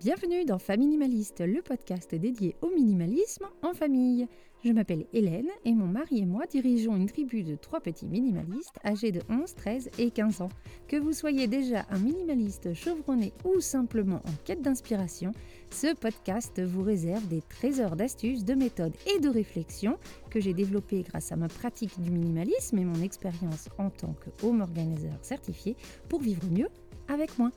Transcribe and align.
Bienvenue 0.00 0.46
dans 0.46 0.58
Faminimaliste, 0.58 1.42
le 1.42 1.60
podcast 1.60 2.14
dédié 2.14 2.56
au 2.62 2.70
minimalisme 2.70 3.44
en 3.60 3.74
famille. 3.74 4.26
Je 4.64 4.72
m'appelle 4.72 5.04
Hélène 5.12 5.50
et 5.66 5.74
mon 5.74 5.88
mari 5.88 6.20
et 6.20 6.24
moi 6.24 6.46
dirigeons 6.46 6.96
une 6.96 7.04
tribu 7.04 7.42
de 7.42 7.54
trois 7.54 7.82
petits 7.82 8.06
minimalistes 8.06 8.78
âgés 8.82 9.12
de 9.12 9.20
11, 9.28 9.54
13 9.54 9.90
et 9.98 10.10
15 10.10 10.40
ans. 10.40 10.48
Que 10.88 10.96
vous 10.96 11.12
soyez 11.12 11.48
déjà 11.48 11.84
un 11.90 11.98
minimaliste 11.98 12.72
chevronné 12.72 13.34
ou 13.44 13.60
simplement 13.60 14.22
en 14.24 14.32
quête 14.46 14.62
d'inspiration, 14.62 15.32
ce 15.70 15.94
podcast 15.94 16.62
vous 16.62 16.82
réserve 16.82 17.28
des 17.28 17.42
trésors 17.42 17.94
d'astuces, 17.94 18.46
de 18.46 18.54
méthodes 18.54 18.96
et 19.14 19.20
de 19.20 19.28
réflexions 19.28 19.98
que 20.30 20.40
j'ai 20.40 20.54
développées 20.54 21.02
grâce 21.02 21.30
à 21.30 21.36
ma 21.36 21.48
pratique 21.48 22.00
du 22.00 22.10
minimalisme 22.10 22.78
et 22.78 22.86
mon 22.86 23.02
expérience 23.02 23.68
en 23.76 23.90
tant 23.90 24.14
que 24.14 24.46
home 24.46 24.62
organizer 24.62 25.12
certifié 25.20 25.76
pour 26.08 26.22
vivre 26.22 26.46
mieux 26.50 26.68
avec 27.06 27.38
moi. 27.38 27.50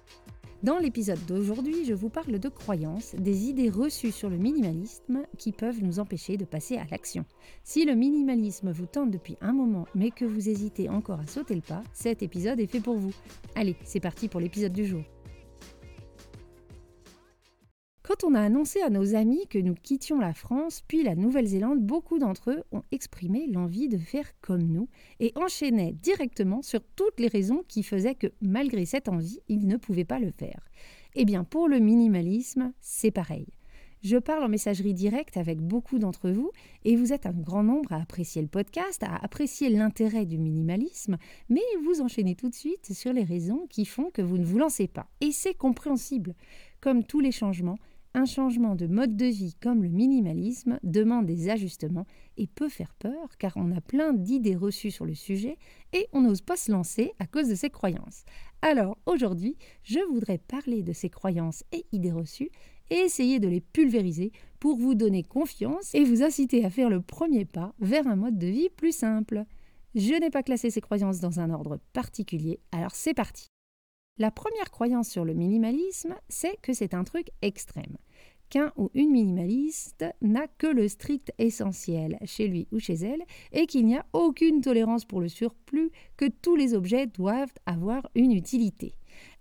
Dans 0.63 0.79
l'épisode 0.79 1.19
d'aujourd'hui, 1.25 1.83
je 1.83 1.93
vous 1.93 2.07
parle 2.07 2.39
de 2.39 2.47
croyances, 2.47 3.15
des 3.15 3.49
idées 3.49 3.69
reçues 3.69 4.13
sur 4.13 4.29
le 4.29 4.37
minimalisme 4.37 5.23
qui 5.37 5.51
peuvent 5.51 5.83
nous 5.83 5.99
empêcher 5.99 6.37
de 6.37 6.45
passer 6.45 6.77
à 6.77 6.85
l'action. 6.89 7.25
Si 7.65 7.83
le 7.83 7.95
minimalisme 7.95 8.71
vous 8.71 8.85
tente 8.85 9.11
depuis 9.11 9.35
un 9.41 9.51
moment 9.51 9.87
mais 9.93 10.09
que 10.09 10.23
vous 10.23 10.47
hésitez 10.47 10.87
encore 10.87 11.19
à 11.19 11.27
sauter 11.27 11.55
le 11.55 11.61
pas, 11.61 11.83
cet 11.91 12.23
épisode 12.23 12.61
est 12.61 12.67
fait 12.67 12.79
pour 12.79 12.95
vous. 12.95 13.13
Allez, 13.55 13.75
c'est 13.83 13.99
parti 13.99 14.29
pour 14.29 14.39
l'épisode 14.39 14.71
du 14.71 14.85
jour. 14.85 15.03
Quand 18.05 18.25
on 18.25 18.33
a 18.35 18.41
annoncé 18.41 18.81
à 18.81 18.89
nos 18.89 19.15
amis 19.15 19.47
que 19.49 19.57
nous 19.57 19.75
quittions 19.75 20.19
la 20.19 20.33
France 20.33 20.83
puis 20.85 21.03
la 21.03 21.15
Nouvelle-Zélande, 21.15 21.79
beaucoup 21.79 22.19
d'entre 22.19 22.51
eux 22.51 22.63
ont 22.73 22.83
exprimé 22.91 23.47
l'envie 23.47 23.87
de 23.87 23.97
faire 23.97 24.29
comme 24.41 24.63
nous 24.63 24.89
et 25.21 25.31
enchaînaient 25.37 25.93
directement 25.93 26.61
sur 26.61 26.81
toutes 26.97 27.21
les 27.21 27.29
raisons 27.29 27.63
qui 27.69 27.81
faisaient 27.81 28.15
que, 28.15 28.27
malgré 28.41 28.83
cette 28.85 29.07
envie, 29.07 29.39
ils 29.47 29.67
ne 29.67 29.77
pouvaient 29.77 30.03
pas 30.03 30.19
le 30.19 30.31
faire. 30.31 30.59
Eh 31.15 31.23
bien, 31.23 31.45
pour 31.45 31.69
le 31.69 31.79
minimalisme, 31.79 32.73
c'est 32.81 33.11
pareil. 33.11 33.47
Je 34.03 34.17
parle 34.17 34.43
en 34.43 34.49
messagerie 34.49 34.93
directe 34.93 35.37
avec 35.37 35.61
beaucoup 35.61 35.97
d'entre 35.97 36.29
vous 36.29 36.51
et 36.83 36.97
vous 36.97 37.13
êtes 37.13 37.25
un 37.25 37.31
grand 37.31 37.63
nombre 37.63 37.93
à 37.93 38.01
apprécier 38.01 38.41
le 38.41 38.49
podcast, 38.49 39.01
à 39.01 39.15
apprécier 39.15 39.69
l'intérêt 39.69 40.25
du 40.25 40.37
minimalisme, 40.37 41.15
mais 41.47 41.61
vous 41.85 42.01
enchaînez 42.01 42.35
tout 42.35 42.49
de 42.49 42.53
suite 42.53 42.93
sur 42.93 43.13
les 43.13 43.23
raisons 43.23 43.65
qui 43.69 43.85
font 43.85 44.11
que 44.11 44.21
vous 44.21 44.37
ne 44.37 44.43
vous 44.43 44.57
lancez 44.57 44.89
pas. 44.89 45.07
Et 45.21 45.31
c'est 45.31 45.53
compréhensible. 45.53 46.35
Comme 46.81 47.05
tous 47.05 47.21
les 47.21 47.31
changements, 47.31 47.77
un 48.15 48.25
changement 48.25 48.75
de 48.75 48.87
mode 48.87 49.15
de 49.15 49.25
vie 49.25 49.55
comme 49.61 49.83
le 49.83 49.89
minimalisme 49.89 50.79
demande 50.83 51.25
des 51.25 51.49
ajustements 51.49 52.05
et 52.37 52.47
peut 52.47 52.69
faire 52.69 52.93
peur 52.95 53.37
car 53.39 53.53
on 53.55 53.71
a 53.71 53.81
plein 53.81 54.13
d'idées 54.13 54.55
reçues 54.55 54.91
sur 54.91 55.05
le 55.05 55.15
sujet 55.15 55.57
et 55.93 56.07
on 56.13 56.21
n'ose 56.21 56.41
pas 56.41 56.55
se 56.55 56.71
lancer 56.71 57.13
à 57.19 57.25
cause 57.25 57.49
de 57.49 57.55
ses 57.55 57.69
croyances. 57.69 58.23
Alors 58.61 58.97
aujourd'hui, 59.05 59.57
je 59.83 59.99
voudrais 60.11 60.37
parler 60.37 60.83
de 60.83 60.93
ces 60.93 61.09
croyances 61.09 61.63
et 61.71 61.85
idées 61.91 62.11
reçues 62.11 62.51
et 62.89 62.95
essayer 62.95 63.39
de 63.39 63.47
les 63.47 63.61
pulvériser 63.61 64.31
pour 64.59 64.77
vous 64.77 64.95
donner 64.95 65.23
confiance 65.23 65.93
et 65.95 66.03
vous 66.03 66.21
inciter 66.23 66.63
à 66.63 66.69
faire 66.69 66.89
le 66.89 67.01
premier 67.01 67.45
pas 67.45 67.73
vers 67.79 68.07
un 68.07 68.15
mode 68.15 68.37
de 68.37 68.47
vie 68.47 68.69
plus 68.69 68.95
simple. 68.95 69.45
Je 69.95 70.13
n'ai 70.13 70.29
pas 70.29 70.43
classé 70.43 70.69
ces 70.69 70.81
croyances 70.81 71.19
dans 71.19 71.39
un 71.39 71.49
ordre 71.49 71.79
particulier, 71.93 72.59
alors 72.71 72.95
c'est 72.95 73.13
parti. 73.13 73.47
La 74.19 74.29
première 74.29 74.69
croyance 74.69 75.09
sur 75.09 75.25
le 75.25 75.33
minimalisme, 75.33 76.15
c'est 76.29 76.55
que 76.61 76.71
c'est 76.71 76.93
un 76.93 77.03
truc 77.03 77.31
extrême. 77.41 77.97
Qu'un 78.49 78.71
ou 78.77 78.91
une 78.93 79.09
minimaliste 79.09 80.05
n'a 80.21 80.45
que 80.47 80.67
le 80.67 80.87
strict 80.87 81.33
essentiel 81.39 82.19
chez 82.23 82.47
lui 82.47 82.67
ou 82.71 82.77
chez 82.77 82.93
elle 82.93 83.23
et 83.53 83.65
qu'il 83.65 83.87
n'y 83.87 83.97
a 83.97 84.05
aucune 84.13 84.61
tolérance 84.61 85.05
pour 85.05 85.19
le 85.19 85.29
surplus, 85.29 85.89
que 86.15 86.25
tous 86.25 86.55
les 86.55 86.75
objets 86.75 87.07
doivent 87.07 87.55
avoir 87.65 88.07
une 88.13 88.33
utilité. 88.33 88.93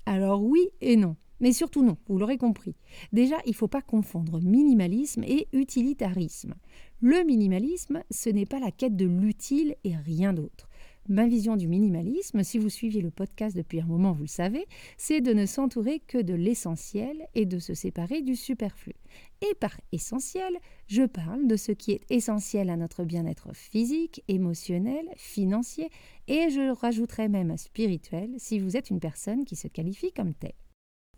Alors 0.06 0.42
oui 0.42 0.70
et 0.80 0.96
non. 0.96 1.16
Mais 1.40 1.52
surtout 1.52 1.84
non, 1.84 1.98
vous 2.06 2.18
l'aurez 2.18 2.38
compris. 2.38 2.74
Déjà, 3.12 3.36
il 3.44 3.50
ne 3.50 3.56
faut 3.56 3.68
pas 3.68 3.82
confondre 3.82 4.40
minimalisme 4.40 5.24
et 5.24 5.48
utilitarisme. 5.52 6.54
Le 7.00 7.24
minimalisme, 7.24 8.04
ce 8.10 8.30
n'est 8.30 8.46
pas 8.46 8.60
la 8.60 8.70
quête 8.70 8.96
de 8.96 9.06
l'utile 9.06 9.74
et 9.84 9.96
rien 9.96 10.32
d'autre. 10.32 10.68
Ma 11.08 11.26
vision 11.26 11.56
du 11.56 11.66
minimalisme, 11.66 12.44
si 12.44 12.58
vous 12.58 12.68
suiviez 12.68 13.02
le 13.02 13.10
podcast 13.10 13.56
depuis 13.56 13.80
un 13.80 13.86
moment, 13.86 14.12
vous 14.12 14.22
le 14.22 14.28
savez, 14.28 14.66
c'est 14.96 15.20
de 15.20 15.32
ne 15.32 15.46
s'entourer 15.46 15.98
que 15.98 16.18
de 16.18 16.32
l'essentiel 16.32 17.26
et 17.34 17.44
de 17.44 17.58
se 17.58 17.74
séparer 17.74 18.22
du 18.22 18.36
superflu. 18.36 18.94
Et 19.40 19.54
par 19.56 19.72
essentiel, 19.90 20.56
je 20.86 21.02
parle 21.02 21.48
de 21.48 21.56
ce 21.56 21.72
qui 21.72 21.90
est 21.90 22.02
essentiel 22.08 22.70
à 22.70 22.76
notre 22.76 23.02
bien-être 23.02 23.52
physique, 23.52 24.22
émotionnel, 24.28 25.04
financier, 25.16 25.90
et 26.28 26.50
je 26.50 26.72
rajouterai 26.72 27.28
même 27.28 27.56
spirituel 27.56 28.30
si 28.38 28.60
vous 28.60 28.76
êtes 28.76 28.90
une 28.90 29.00
personne 29.00 29.44
qui 29.44 29.56
se 29.56 29.66
qualifie 29.66 30.12
comme 30.12 30.34
telle. 30.34 30.54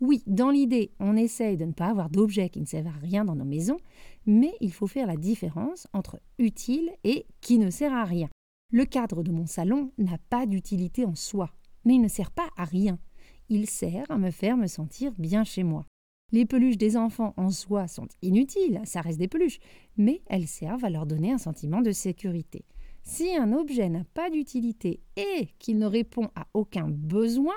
Oui, 0.01 0.23
dans 0.25 0.49
l'idée, 0.49 0.91
on 0.99 1.15
essaye 1.15 1.57
de 1.57 1.65
ne 1.65 1.71
pas 1.71 1.87
avoir 1.87 2.09
d'objets 2.09 2.49
qui 2.49 2.59
ne 2.59 2.65
servent 2.65 2.87
à 2.87 2.99
rien 3.01 3.23
dans 3.23 3.35
nos 3.35 3.45
maisons, 3.45 3.77
mais 4.25 4.53
il 4.61 4.73
faut 4.73 4.87
faire 4.87 5.07
la 5.07 5.15
différence 5.15 5.87
entre 5.93 6.19
utile 6.39 6.89
et 7.03 7.27
qui 7.39 7.59
ne 7.59 7.69
sert 7.69 7.93
à 7.93 8.03
rien. 8.03 8.29
Le 8.71 8.85
cadre 8.85 9.23
de 9.23 9.31
mon 9.31 9.45
salon 9.45 9.91
n'a 9.97 10.17
pas 10.29 10.45
d'utilité 10.45 11.05
en 11.05 11.15
soi, 11.15 11.51
mais 11.85 11.95
il 11.95 12.01
ne 12.01 12.07
sert 12.07 12.31
pas 12.31 12.49
à 12.57 12.65
rien. 12.65 12.99
Il 13.47 13.69
sert 13.69 14.09
à 14.09 14.17
me 14.17 14.31
faire 14.31 14.57
me 14.57 14.67
sentir 14.67 15.13
bien 15.17 15.43
chez 15.43 15.63
moi. 15.63 15.85
Les 16.31 16.45
peluches 16.45 16.77
des 16.77 16.97
enfants 16.97 17.33
en 17.37 17.51
soi 17.51 17.87
sont 17.87 18.07
inutiles, 18.23 18.81
ça 18.85 19.01
reste 19.01 19.19
des 19.19 19.27
peluches, 19.27 19.59
mais 19.97 20.21
elles 20.25 20.47
servent 20.47 20.83
à 20.83 20.89
leur 20.89 21.05
donner 21.05 21.31
un 21.31 21.37
sentiment 21.37 21.81
de 21.81 21.91
sécurité. 21.91 22.65
Si 23.03 23.35
un 23.35 23.53
objet 23.53 23.87
n'a 23.87 24.03
pas 24.15 24.31
d'utilité 24.31 25.03
et 25.15 25.49
qu'il 25.59 25.77
ne 25.77 25.85
répond 25.85 26.29
à 26.35 26.47
aucun 26.55 26.89
besoin, 26.89 27.53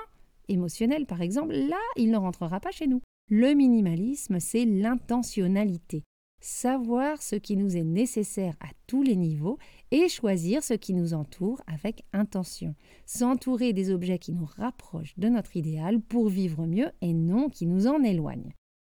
émotionnel 0.47 1.07
par 1.07 1.21
exemple, 1.23 1.53
là, 1.53 1.79
il 1.97 2.11
ne 2.11 2.17
rentrera 2.17 2.59
pas 2.59 2.71
chez 2.71 2.85
nous. 2.85 3.01
Le 3.29 3.53
minimalisme, 3.55 4.39
c'est 4.39 4.65
l'intentionnalité 4.65 6.03
savoir 6.39 7.21
ce 7.21 7.35
qui 7.35 7.57
nous 7.57 7.75
est 7.77 7.83
nécessaire 7.83 8.55
à 8.59 8.67
tous 8.87 9.03
les 9.03 9.15
niveaux 9.15 9.57
et 9.91 10.07
choisir 10.07 10.63
ce 10.63 10.73
qui 10.73 10.93
nous 10.93 11.13
entoure 11.13 11.61
avec 11.67 12.03
intention. 12.13 12.75
S'entourer 13.05 13.73
des 13.73 13.91
objets 13.91 14.19
qui 14.19 14.33
nous 14.33 14.47
rapprochent 14.57 15.17
de 15.17 15.29
notre 15.29 15.57
idéal 15.57 15.99
pour 15.99 16.29
vivre 16.29 16.65
mieux 16.65 16.91
et 17.01 17.13
non 17.13 17.49
qui 17.49 17.65
nous 17.65 17.87
en 17.87 18.03
éloignent. 18.03 18.53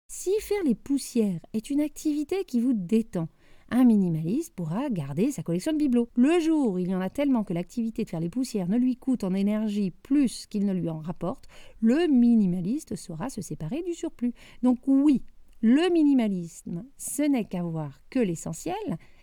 Si 0.08 0.32
faire 0.42 0.64
les 0.66 0.76
poussières 0.76 1.40
est 1.54 1.70
une 1.70 1.82
activité 1.82 2.44
qui 2.46 2.60
vous 2.60 2.74
détend, 2.74 3.28
un 3.76 3.86
minimaliste 3.86 4.54
pourra 4.54 4.88
garder 4.92 5.32
sa 5.32 5.42
collection 5.42 5.72
de 5.72 5.78
bibelots. 5.78 6.10
Le 6.16 6.40
jour 6.40 6.74
où 6.74 6.78
il 6.78 6.90
y 6.90 6.96
en 6.96 7.02
a 7.02 7.10
tellement 7.10 7.44
que 7.44 7.54
l'activité 7.54 8.04
de 8.04 8.10
faire 8.10 8.20
les 8.20 8.30
poussières 8.30 8.70
ne 8.70 8.78
lui 8.78 8.96
coûte 8.96 9.24
en 9.24 9.34
énergie 9.34 9.90
plus 9.90 10.46
qu'il 10.46 10.68
ne 10.68 10.74
lui 10.74 10.90
en 10.90 11.00
rapporte, 11.00 11.48
le 11.82 12.08
minimaliste 12.08 12.96
saura 12.96 13.32
se 13.32 13.42
séparer 13.42 13.82
du 13.82 13.96
surplus. 13.96 14.34
Donc 14.62 14.78
oui, 14.86 15.24
le 15.66 15.90
minimalisme, 15.94 16.84
ce 16.98 17.22
n'est 17.22 17.46
qu'avoir 17.46 18.02
que 18.10 18.20
l'essentiel, 18.20 18.76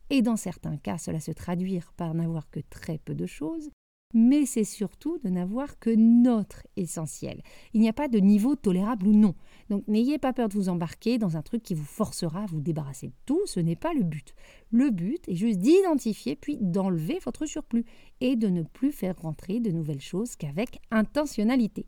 et 0.09 0.23
dans 0.23 0.37
certains 0.37 0.78
cas 0.78 0.97
cela 0.97 1.21
se 1.21 1.33
traduire 1.33 1.93
par 1.99 2.15
n'avoir 2.15 2.49
que 2.49 2.61
très 2.71 2.97
peu 2.97 3.15
de 3.15 3.27
choses, 3.27 3.69
mais 4.15 4.47
c'est 4.47 4.65
surtout 4.65 5.19
de 5.19 5.29
n'avoir 5.29 5.79
que 5.79 5.91
notre 5.91 6.67
essentiel. 6.77 7.43
Il 7.75 7.83
n'y 7.83 7.91
a 7.91 7.93
pas 7.93 8.09
de 8.09 8.19
niveau 8.19 8.56
tolérable 8.56 9.06
ou 9.06 9.12
non. 9.12 9.34
Donc 9.69 9.87
n'ayez 9.87 10.17
pas 10.19 10.33
peur 10.33 10.49
de 10.49 10.55
vous 10.55 10.71
embarquer 10.71 11.19
dans 11.19 11.37
un 11.37 11.43
truc 11.43 11.62
qui 11.62 11.75
vous 11.75 11.84
forcera 11.84 12.45
à 12.45 12.47
vous 12.47 12.62
débarrasser 12.62 13.09
de 13.09 13.15
tout, 13.27 13.43
ce 13.45 13.61
n'est 13.61 13.77
pas 13.77 13.93
le 13.93 14.03
but. 14.03 14.34
Le 14.71 14.89
but 14.89 15.23
est 15.29 15.37
juste 15.37 15.59
d'identifier 15.59 16.37
puis 16.37 16.56
d'enlever 16.59 17.19
votre 17.23 17.45
surplus 17.45 17.84
et 18.23 18.34
de 18.34 18.49
ne 18.49 18.62
plus 18.62 18.93
faire 18.93 19.21
rentrer 19.21 19.61
de 19.61 19.71
nouvelles 19.71 20.00
choses 20.00 20.37
qu'avec 20.37 20.81
intentionnalité. 20.91 21.84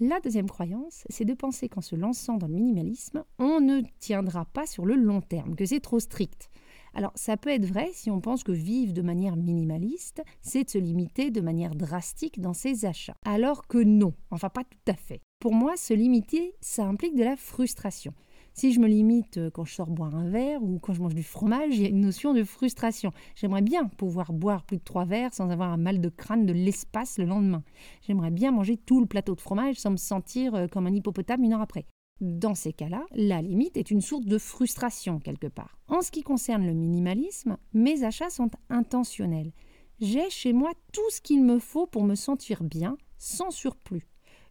La 0.00 0.18
deuxième 0.18 0.50
croyance, 0.50 1.04
c'est 1.08 1.24
de 1.24 1.34
penser 1.34 1.68
qu'en 1.68 1.80
se 1.80 1.94
lançant 1.94 2.36
dans 2.36 2.48
le 2.48 2.54
minimalisme, 2.54 3.22
on 3.38 3.60
ne 3.60 3.80
tiendra 4.00 4.44
pas 4.44 4.66
sur 4.66 4.84
le 4.84 4.96
long 4.96 5.20
terme, 5.20 5.54
que 5.54 5.64
c'est 5.64 5.78
trop 5.78 6.00
strict. 6.00 6.50
Alors 6.94 7.12
ça 7.14 7.36
peut 7.36 7.50
être 7.50 7.64
vrai 7.64 7.90
si 7.92 8.10
on 8.10 8.20
pense 8.20 8.42
que 8.42 8.50
vivre 8.50 8.92
de 8.92 9.02
manière 9.02 9.36
minimaliste, 9.36 10.24
c'est 10.42 10.64
de 10.64 10.70
se 10.70 10.78
limiter 10.78 11.30
de 11.30 11.40
manière 11.40 11.76
drastique 11.76 12.40
dans 12.40 12.54
ses 12.54 12.86
achats. 12.86 13.16
Alors 13.24 13.68
que 13.68 13.78
non, 13.78 14.14
enfin 14.32 14.48
pas 14.48 14.64
tout 14.64 14.90
à 14.92 14.94
fait. 14.94 15.20
Pour 15.38 15.54
moi, 15.54 15.76
se 15.76 15.94
limiter, 15.94 16.56
ça 16.60 16.84
implique 16.86 17.14
de 17.14 17.22
la 17.22 17.36
frustration. 17.36 18.14
Si 18.54 18.72
je 18.72 18.78
me 18.78 18.86
limite 18.86 19.38
euh, 19.38 19.50
quand 19.50 19.64
je 19.64 19.74
sors 19.74 19.90
boire 19.90 20.14
un 20.14 20.28
verre 20.28 20.62
ou 20.62 20.78
quand 20.78 20.94
je 20.94 21.02
mange 21.02 21.14
du 21.14 21.24
fromage, 21.24 21.70
il 21.76 21.82
y 21.82 21.86
a 21.86 21.88
une 21.88 22.02
notion 22.02 22.32
de 22.32 22.44
frustration. 22.44 23.10
J'aimerais 23.34 23.62
bien 23.62 23.88
pouvoir 23.88 24.32
boire 24.32 24.62
plus 24.62 24.76
de 24.76 24.84
trois 24.84 25.04
verres 25.04 25.34
sans 25.34 25.50
avoir 25.50 25.72
un 25.72 25.76
mal 25.76 26.00
de 26.00 26.08
crâne 26.08 26.46
de 26.46 26.52
l'espace 26.52 27.18
le 27.18 27.24
lendemain. 27.24 27.64
J'aimerais 28.02 28.30
bien 28.30 28.52
manger 28.52 28.76
tout 28.76 29.00
le 29.00 29.06
plateau 29.06 29.34
de 29.34 29.40
fromage 29.40 29.80
sans 29.80 29.90
me 29.90 29.96
sentir 29.96 30.54
euh, 30.54 30.66
comme 30.68 30.86
un 30.86 30.94
hippopotame 30.94 31.42
une 31.42 31.52
heure 31.52 31.62
après. 31.62 31.84
Dans 32.20 32.54
ces 32.54 32.72
cas-là, 32.72 33.04
la 33.10 33.42
limite 33.42 33.76
est 33.76 33.90
une 33.90 34.00
source 34.00 34.24
de 34.24 34.38
frustration 34.38 35.18
quelque 35.18 35.48
part. 35.48 35.76
En 35.88 36.00
ce 36.00 36.12
qui 36.12 36.22
concerne 36.22 36.64
le 36.64 36.74
minimalisme, 36.74 37.56
mes 37.72 38.04
achats 38.04 38.30
sont 38.30 38.50
intentionnels. 38.70 39.52
J'ai 40.00 40.30
chez 40.30 40.52
moi 40.52 40.70
tout 40.92 41.10
ce 41.10 41.20
qu'il 41.20 41.44
me 41.44 41.58
faut 41.58 41.88
pour 41.88 42.04
me 42.04 42.14
sentir 42.14 42.62
bien, 42.62 42.96
sans 43.18 43.50
surplus. 43.50 44.06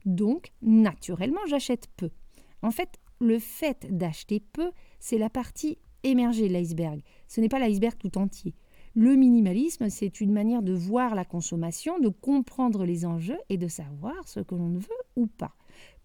Donc, 0.06 0.52
naturellement, 0.62 1.40
j'achète 1.48 1.88
peu. 1.96 2.10
En 2.62 2.72
fait, 2.72 3.00
le 3.24 3.40
fait 3.40 3.88
d'acheter 3.90 4.40
peu, 4.40 4.72
c'est 5.00 5.18
la 5.18 5.30
partie 5.30 5.78
émergée 6.04 6.48
de 6.48 6.54
l'iceberg. 6.54 7.02
Ce 7.28 7.42
n'est 7.42 7.50
pas 7.50 7.60
l'iceberg 7.60 7.98
tout 7.98 8.18
entier. 8.18 8.54
Le 8.96 9.16
minimalisme, 9.16 9.90
c'est 9.90 10.22
une 10.22 10.32
manière 10.32 10.62
de 10.62 10.74
voir 10.74 11.16
la 11.16 11.26
consommation, 11.26 12.00
de 12.00 12.10
comprendre 12.10 12.86
les 12.86 13.06
enjeux 13.06 13.40
et 13.50 13.58
de 13.58 13.68
savoir 13.68 14.28
ce 14.28 14.40
que 14.40 14.54
l'on 14.54 14.74
veut 14.74 15.04
ou 15.16 15.26
pas. 15.28 15.56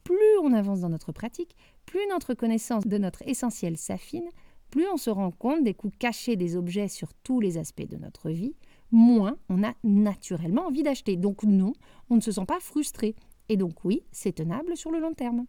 plus 0.05 0.38
on 0.43 0.55
avance 0.55 0.81
dans 0.81 0.88
notre 0.88 1.12
pratique, 1.12 1.55
plus 1.85 2.00
notre 2.09 2.32
connaissance 2.32 2.87
de 2.87 2.97
notre 2.97 3.29
essentiel 3.29 3.76
s'affine, 3.76 4.31
plus 4.71 4.88
on 4.88 4.97
se 4.97 5.11
rend 5.11 5.31
compte 5.31 5.64
des 5.64 5.75
coûts 5.75 5.93
cachés 5.99 6.37
des 6.37 6.56
objets 6.56 6.88
sur 6.88 7.12
tous 7.12 7.41
les 7.41 7.59
aspects 7.59 7.87
de 7.87 7.99
notre 7.99 8.31
vie, 8.31 8.55
moins 8.91 9.37
on 9.50 9.62
a 9.62 9.75
naturellement 9.85 10.67
envie 10.67 10.82
d'acheter. 10.82 11.17
Donc 11.17 11.43
non, 11.43 11.75
on 12.09 12.17
ne 12.17 12.21
se 12.23 12.32
sent 12.32 12.47
pas 12.47 12.61
frustré. 12.61 13.17
Et 13.50 13.59
donc 13.59 13.85
oui, 13.85 14.03
c'est 14.12 14.32
tenable 14.32 14.79
sur 14.79 14.91
le 14.91 15.00
long 15.00 15.12
terme. 15.12 15.44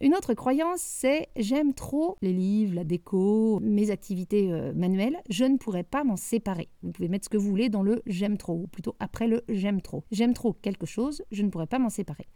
Une 0.00 0.14
autre 0.14 0.34
croyance, 0.34 0.80
c'est 0.80 1.28
j'aime 1.36 1.72
trop 1.72 2.18
les 2.20 2.32
livres, 2.32 2.74
la 2.74 2.84
déco, 2.84 3.60
mes 3.60 3.90
activités 3.90 4.52
euh, 4.52 4.72
manuelles, 4.74 5.22
je 5.30 5.44
ne 5.44 5.56
pourrais 5.56 5.84
pas 5.84 6.02
m'en 6.02 6.16
séparer. 6.16 6.68
Vous 6.82 6.90
pouvez 6.90 7.08
mettre 7.08 7.26
ce 7.26 7.30
que 7.30 7.36
vous 7.36 7.48
voulez 7.48 7.68
dans 7.68 7.82
le 7.84 8.02
j'aime 8.04 8.36
trop, 8.36 8.54
ou 8.54 8.66
plutôt 8.66 8.96
après 8.98 9.28
le 9.28 9.44
j'aime 9.48 9.80
trop. 9.80 10.02
J'aime 10.10 10.34
trop 10.34 10.52
quelque 10.52 10.84
chose, 10.84 11.22
je 11.30 11.42
ne 11.42 11.48
pourrais 11.48 11.68
pas 11.68 11.78
m'en 11.78 11.90
séparer. 11.90 12.26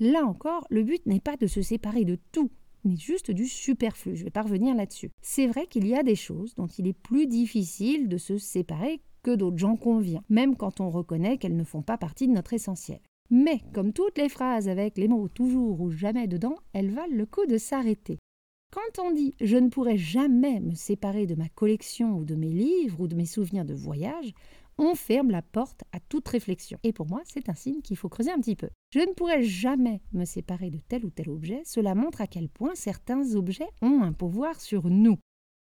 Là 0.00 0.26
encore, 0.26 0.66
le 0.70 0.82
but 0.82 1.06
n'est 1.06 1.20
pas 1.20 1.36
de 1.36 1.46
se 1.46 1.62
séparer 1.62 2.04
de 2.04 2.18
tout, 2.32 2.50
mais 2.84 2.96
juste 2.96 3.30
du 3.30 3.46
superflu. 3.46 4.16
Je 4.16 4.24
vais 4.24 4.30
pas 4.30 4.42
revenir 4.42 4.74
là-dessus. 4.74 5.10
C'est 5.22 5.46
vrai 5.46 5.66
qu'il 5.68 5.86
y 5.86 5.94
a 5.94 6.02
des 6.02 6.16
choses 6.16 6.56
dont 6.56 6.66
il 6.66 6.88
est 6.88 6.92
plus 6.98 7.28
difficile 7.28 8.08
de 8.08 8.18
se 8.18 8.38
séparer 8.38 9.00
que 9.22 9.34
d'autres, 9.34 9.56
j'en 9.56 9.76
conviens, 9.76 10.22
même 10.28 10.56
quand 10.56 10.80
on 10.80 10.90
reconnaît 10.90 11.38
qu'elles 11.38 11.56
ne 11.56 11.64
font 11.64 11.82
pas 11.82 11.96
partie 11.96 12.26
de 12.26 12.32
notre 12.32 12.52
essentiel. 12.52 13.00
Mais, 13.30 13.60
comme 13.72 13.92
toutes 13.92 14.18
les 14.18 14.28
phrases 14.28 14.68
avec 14.68 14.98
les 14.98 15.08
mots 15.08 15.28
toujours 15.28 15.80
ou 15.80 15.90
jamais 15.90 16.28
dedans, 16.28 16.56
elles 16.72 16.90
valent 16.90 17.16
le 17.16 17.26
coup 17.26 17.46
de 17.46 17.58
s'arrêter. 17.58 18.18
Quand 18.70 19.02
on 19.02 19.12
dit 19.12 19.34
je 19.40 19.56
ne 19.56 19.68
pourrai 19.68 19.96
jamais 19.96 20.60
me 20.60 20.74
séparer 20.74 21.26
de 21.26 21.34
ma 21.34 21.48
collection 21.48 22.16
ou 22.16 22.24
de 22.24 22.34
mes 22.34 22.50
livres 22.50 23.00
ou 23.00 23.08
de 23.08 23.14
mes 23.14 23.26
souvenirs 23.26 23.64
de 23.64 23.74
voyage, 23.74 24.32
on 24.78 24.94
ferme 24.94 25.30
la 25.30 25.42
porte 25.42 25.84
à 25.92 26.00
toute 26.00 26.26
réflexion. 26.26 26.78
Et 26.82 26.92
pour 26.92 27.06
moi, 27.06 27.22
c'est 27.24 27.48
un 27.48 27.54
signe 27.54 27.82
qu'il 27.82 27.96
faut 27.96 28.08
creuser 28.08 28.32
un 28.32 28.40
petit 28.40 28.56
peu. 28.56 28.68
Je 28.92 29.00
ne 29.00 29.12
pourrai 29.14 29.44
jamais 29.44 30.02
me 30.12 30.24
séparer 30.24 30.70
de 30.70 30.78
tel 30.88 31.04
ou 31.04 31.10
tel 31.10 31.30
objet. 31.30 31.62
Cela 31.64 31.94
montre 31.94 32.20
à 32.20 32.26
quel 32.26 32.48
point 32.48 32.74
certains 32.74 33.36
objets 33.36 33.68
ont 33.82 34.02
un 34.02 34.12
pouvoir 34.12 34.60
sur 34.60 34.88
nous. 34.90 35.18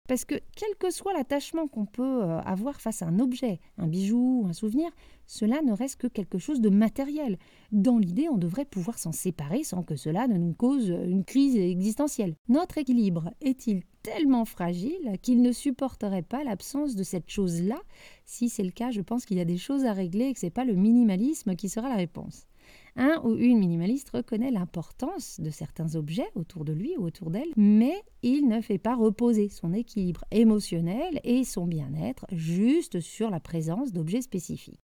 Parce 0.08 0.26
que 0.26 0.36
quel 0.58 0.76
que 0.78 0.92
soit 0.92 1.14
l'attachement 1.14 1.68
qu'on 1.68 1.86
peut 1.86 2.24
euh, 2.24 2.40
avoir 2.42 2.82
face 2.82 3.02
à 3.02 3.08
un 3.08 3.20
objet, 3.20 3.62
un 3.78 3.88
bijou, 3.88 4.44
un 4.46 4.52
souvenir, 4.52 4.92
cela 5.28 5.62
ne 5.62 5.72
reste 5.72 5.96
que 5.96 6.08
quelque 6.08 6.40
chose 6.40 6.60
de 6.60 6.70
matériel. 6.70 7.38
Dans 7.72 7.98
l'idée, 7.98 8.28
on 8.28 8.38
devrait 8.38 8.66
pouvoir 8.66 9.00
s'en 9.00 9.14
séparer 9.14 9.64
sans 9.64 9.82
que 9.82 9.96
cela 9.96 10.28
ne 10.28 10.38
nous 10.38 10.54
cause 10.54 10.90
une 10.90 11.24
crise 11.24 11.56
existentielle. 11.56 12.36
Notre 12.50 12.80
équilibre 12.80 13.32
est-il 13.40 13.84
tellement 14.02 14.44
fragile 14.44 15.18
qu'il 15.22 15.42
ne 15.42 15.54
supporterait 15.54 16.22
pas 16.22 16.44
l'absence 16.44 16.96
de 16.96 17.04
cette 17.04 17.30
chose-là? 17.30 17.82
Si 18.26 18.50
c'est 18.50 18.64
le 18.64 18.72
cas, 18.72 18.92
je 18.92 19.00
pense 19.00 19.26
qu'il 19.26 19.38
y 19.38 19.42
a 19.42 19.46
des 19.46 19.58
choses 19.58 19.86
à 19.86 19.94
régler 19.94 20.26
et 20.26 20.34
que 20.34 20.40
ce 20.40 20.48
n'est 20.48 20.52
pas 20.52 20.66
le 20.66 20.76
minimalisme 20.76 21.56
qui 21.56 21.70
sera 21.70 21.88
la 21.88 21.96
réponse. 21.96 22.46
Un 22.96 23.20
ou 23.24 23.36
une 23.36 23.58
minimaliste 23.58 24.12
reconnaît 24.12 24.52
l'importance 24.52 25.40
de 25.40 25.50
certains 25.50 25.96
objets 25.96 26.30
autour 26.36 26.64
de 26.64 26.74
lui 26.74 26.96
ou 26.98 27.06
autour 27.06 27.32
d'elle, 27.32 27.52
mais 27.56 27.96
il 28.22 28.48
ne 28.48 28.62
fait 28.62 28.78
pas 28.78 28.96
reposer 28.96 29.50
son 29.50 29.74
équilibre 29.74 30.24
émotionnel 30.32 31.20
et 31.24 31.44
son 31.44 31.66
bien-être 31.66 32.26
juste 32.32 33.00
sur 33.00 33.32
la 33.32 33.40
présence 33.40 33.92
d'objets 33.92 34.22
spécifiques. 34.22 34.80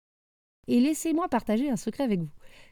Et 0.69 0.81
laissez-moi 0.81 1.28
partager 1.28 1.70
un 1.70 1.76
secret 1.76 2.05
avec 2.05 2.20
vous. 2.20 2.31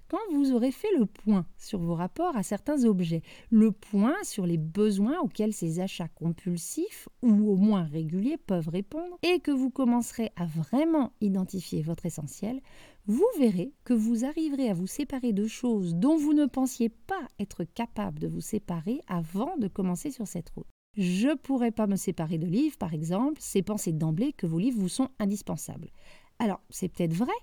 Quand 0.09 0.19
vous 0.31 0.53
aurez 0.53 0.71
fait 0.71 0.95
le 0.99 1.07
point 1.07 1.47
sur 1.57 1.81
vos 1.81 1.95
rapports 1.95 2.37
à 2.37 2.43
certains 2.43 2.85
objets, 2.85 3.23
le 3.51 3.73
point 3.73 4.17
sur 4.23 4.47
les 4.47 4.59
besoins 4.59 5.19
auxquels 5.21 5.55
ces 5.55 5.81
achats 5.81 6.09
compulsifs 6.09 7.09
ou 7.23 7.51
au 7.51 7.57
moins 7.57 7.85
réguliers 7.85 8.37
peuvent 8.37 8.69
répondre, 8.69 9.19
et 9.23 9.41
que 9.41 9.51
vous 9.51 9.71
commencerez 9.71 10.31
à 10.37 10.45
vraiment 10.45 11.13
identifier 11.23 11.83
votre 11.83 12.07
essentiel, 12.07 12.61
vous 13.07 13.27
verrez 13.39 13.73
que 13.85 13.95
vous 13.95 14.25
arriverez 14.25 14.69
à 14.69 14.75
vous 14.75 14.89
séparer 14.89 15.33
de 15.33 15.47
choses 15.47 15.95
dont 15.95 16.17
vous 16.17 16.33
ne 16.33 16.47
pensiez 16.47 16.89
pas 16.89 17.29
être 17.39 17.63
capable 17.63 18.19
de 18.19 18.27
vous 18.27 18.41
séparer 18.41 19.01
avant 19.07 19.57
de 19.59 19.69
commencer 19.69 20.11
sur 20.11 20.27
cette 20.27 20.51
route. 20.51 20.67
Je 20.97 21.37
pourrais 21.37 21.71
pas 21.71 21.87
me 21.87 21.97
séparer 21.97 22.39
de 22.39 22.47
livres, 22.47 22.79
par 22.79 22.95
exemple, 22.95 23.39
c'est 23.41 23.63
penser 23.63 23.93
d'emblée 23.93 24.33
que 24.33 24.47
vos 24.47 24.59
livres 24.59 24.81
vous 24.81 24.89
sont 24.89 25.11
indispensables. 25.19 25.91
Alors, 26.39 26.61
c'est 26.71 26.89
peut-être 26.89 27.13
vrai, 27.13 27.35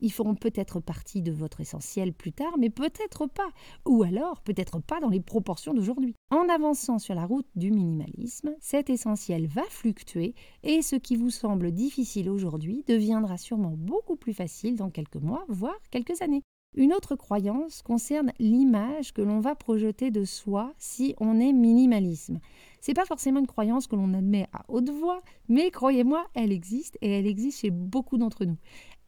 ils 0.00 0.12
feront 0.12 0.34
peut-être 0.34 0.80
partie 0.80 1.22
de 1.22 1.32
votre 1.32 1.60
essentiel 1.60 2.12
plus 2.12 2.32
tard, 2.32 2.56
mais 2.58 2.70
peut-être 2.70 3.26
pas, 3.26 3.50
ou 3.86 4.02
alors 4.02 4.40
peut-être 4.42 4.80
pas 4.80 5.00
dans 5.00 5.08
les 5.08 5.20
proportions 5.20 5.74
d'aujourd'hui. 5.74 6.14
En 6.30 6.48
avançant 6.48 6.98
sur 6.98 7.14
la 7.14 7.26
route 7.26 7.48
du 7.56 7.70
minimalisme, 7.70 8.54
cet 8.60 8.90
essentiel 8.90 9.46
va 9.46 9.64
fluctuer 9.68 10.34
et 10.62 10.82
ce 10.82 10.96
qui 10.96 11.16
vous 11.16 11.30
semble 11.30 11.72
difficile 11.72 12.30
aujourd'hui 12.30 12.84
deviendra 12.86 13.38
sûrement 13.38 13.74
beaucoup 13.76 14.16
plus 14.16 14.34
facile 14.34 14.76
dans 14.76 14.90
quelques 14.90 15.16
mois, 15.16 15.44
voire 15.48 15.78
quelques 15.90 16.22
années. 16.22 16.42
Une 16.76 16.92
autre 16.92 17.16
croyance 17.16 17.82
concerne 17.82 18.32
l'image 18.38 19.12
que 19.12 19.22
l'on 19.22 19.40
va 19.40 19.54
projeter 19.54 20.10
de 20.10 20.24
soi 20.24 20.72
si 20.78 21.14
on 21.18 21.40
est 21.40 21.52
minimalisme. 21.52 22.40
C'est 22.80 22.94
pas 22.94 23.06
forcément 23.06 23.40
une 23.40 23.46
croyance 23.46 23.86
que 23.86 23.96
l'on 23.96 24.12
admet 24.12 24.46
à 24.52 24.64
haute 24.68 24.90
voix, 24.90 25.20
mais 25.48 25.70
croyez-moi, 25.70 26.26
elle 26.34 26.52
existe 26.52 26.98
et 27.00 27.10
elle 27.10 27.26
existe 27.26 27.60
chez 27.60 27.70
beaucoup 27.70 28.18
d'entre 28.18 28.44
nous. 28.44 28.58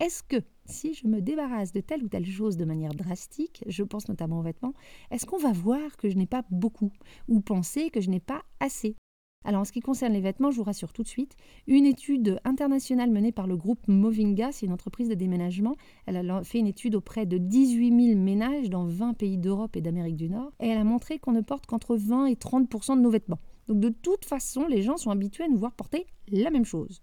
Est-ce 0.00 0.22
que 0.22 0.42
si 0.70 0.94
je 0.94 1.06
me 1.06 1.20
débarrasse 1.20 1.72
de 1.72 1.80
telle 1.80 2.02
ou 2.02 2.08
telle 2.08 2.26
chose 2.26 2.56
de 2.56 2.64
manière 2.64 2.94
drastique, 2.94 3.64
je 3.66 3.82
pense 3.82 4.08
notamment 4.08 4.38
aux 4.38 4.42
vêtements, 4.42 4.74
est-ce 5.10 5.26
qu'on 5.26 5.38
va 5.38 5.52
voir 5.52 5.96
que 5.96 6.08
je 6.08 6.16
n'ai 6.16 6.26
pas 6.26 6.44
beaucoup 6.50 6.92
ou 7.28 7.40
penser 7.40 7.90
que 7.90 8.00
je 8.00 8.10
n'ai 8.10 8.20
pas 8.20 8.42
assez? 8.60 8.96
Alors 9.44 9.62
en 9.62 9.64
ce 9.64 9.72
qui 9.72 9.80
concerne 9.80 10.12
les 10.12 10.20
vêtements, 10.20 10.50
je 10.50 10.58
vous 10.58 10.64
rassure 10.64 10.92
tout 10.92 11.02
de 11.02 11.08
suite, 11.08 11.34
une 11.66 11.86
étude 11.86 12.38
internationale 12.44 13.10
menée 13.10 13.32
par 13.32 13.46
le 13.46 13.56
groupe 13.56 13.88
Movinga, 13.88 14.52
c'est 14.52 14.66
une 14.66 14.72
entreprise 14.72 15.08
de 15.08 15.14
déménagement, 15.14 15.76
elle 16.04 16.30
a 16.30 16.44
fait 16.44 16.58
une 16.58 16.66
étude 16.66 16.94
auprès 16.94 17.24
de 17.24 17.38
18 17.38 18.08
000 18.08 18.20
ménages 18.20 18.68
dans 18.68 18.84
20 18.84 19.14
pays 19.14 19.38
d'Europe 19.38 19.76
et 19.76 19.80
d'Amérique 19.80 20.16
du 20.16 20.28
Nord, 20.28 20.52
et 20.60 20.68
elle 20.68 20.78
a 20.78 20.84
montré 20.84 21.18
qu'on 21.18 21.32
ne 21.32 21.40
porte 21.40 21.64
qu'entre 21.64 21.96
20 21.96 22.26
et 22.26 22.34
30% 22.34 22.96
de 22.96 23.00
nos 23.00 23.10
vêtements. 23.10 23.40
Donc 23.66 23.80
de 23.80 23.88
toute 23.88 24.26
façon, 24.26 24.66
les 24.66 24.82
gens 24.82 24.98
sont 24.98 25.10
habitués 25.10 25.44
à 25.44 25.48
nous 25.48 25.58
voir 25.58 25.72
porter 25.72 26.06
la 26.28 26.50
même 26.50 26.66
chose. 26.66 27.00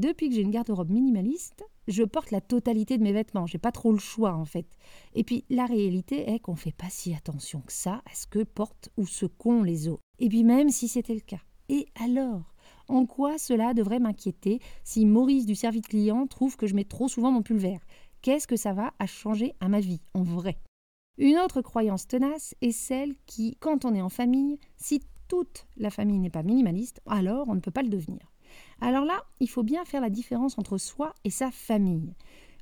Depuis 0.00 0.30
que 0.30 0.34
j'ai 0.34 0.40
une 0.40 0.50
garde-robe 0.50 0.88
minimaliste, 0.88 1.62
je 1.86 2.02
porte 2.04 2.30
la 2.30 2.40
totalité 2.40 2.96
de 2.96 3.02
mes 3.02 3.12
vêtements. 3.12 3.44
J'ai 3.44 3.58
pas 3.58 3.70
trop 3.70 3.92
le 3.92 3.98
choix 3.98 4.32
en 4.32 4.46
fait. 4.46 4.66
Et 5.14 5.24
puis 5.24 5.44
la 5.50 5.66
réalité 5.66 6.30
est 6.30 6.38
qu'on 6.38 6.56
fait 6.56 6.72
pas 6.72 6.88
si 6.88 7.12
attention 7.12 7.60
que 7.60 7.72
ça 7.74 8.00
à 8.10 8.14
ce 8.14 8.26
que 8.26 8.42
portent 8.42 8.88
ou 8.96 9.06
ce 9.06 9.26
qu'ont 9.26 9.62
les 9.62 9.88
autres. 9.88 10.00
Et 10.18 10.30
puis 10.30 10.42
même 10.42 10.70
si 10.70 10.88
c'était 10.88 11.12
le 11.12 11.20
cas. 11.20 11.42
Et 11.68 11.86
alors? 12.02 12.54
En 12.88 13.04
quoi 13.04 13.36
cela 13.36 13.74
devrait 13.74 13.98
m'inquiéter 13.98 14.60
si 14.84 15.04
Maurice 15.04 15.44
du 15.44 15.54
service 15.54 15.82
client 15.82 16.26
trouve 16.26 16.56
que 16.56 16.66
je 16.66 16.74
mets 16.74 16.84
trop 16.84 17.08
souvent 17.08 17.30
mon 17.30 17.42
pull 17.42 17.60
Qu'est-ce 18.22 18.48
que 18.48 18.56
ça 18.56 18.72
va 18.72 18.94
changer 19.06 19.52
à 19.60 19.68
ma 19.68 19.80
vie, 19.80 20.00
en 20.14 20.22
vrai? 20.22 20.56
Une 21.18 21.36
autre 21.36 21.60
croyance 21.60 22.08
tenace 22.08 22.54
est 22.62 22.72
celle 22.72 23.16
qui, 23.26 23.58
quand 23.60 23.84
on 23.84 23.94
est 23.94 24.00
en 24.00 24.08
famille, 24.08 24.58
si 24.78 25.02
toute 25.28 25.66
la 25.76 25.90
famille 25.90 26.20
n'est 26.20 26.30
pas 26.30 26.42
minimaliste, 26.42 27.02
alors 27.04 27.50
on 27.50 27.54
ne 27.54 27.60
peut 27.60 27.70
pas 27.70 27.82
le 27.82 27.90
devenir. 27.90 28.29
Alors 28.80 29.04
là, 29.04 29.24
il 29.40 29.48
faut 29.48 29.62
bien 29.62 29.84
faire 29.84 30.00
la 30.00 30.10
différence 30.10 30.58
entre 30.58 30.78
soi 30.78 31.14
et 31.24 31.30
sa 31.30 31.50
famille. 31.50 32.14